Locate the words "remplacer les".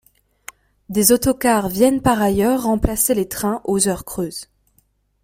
2.63-3.27